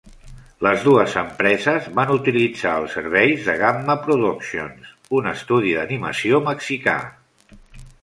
Les 0.67 0.85
dues 0.85 1.17
empreses 1.21 1.89
van 1.99 2.13
utilitzar 2.15 2.73
els 2.81 2.97
serveis 2.99 3.45
de 3.51 3.57
Gamma 3.61 3.99
Productions, 4.09 4.91
un 5.21 5.33
estudi 5.37 5.79
d'animació 5.81 6.45
mexicà. 6.53 7.01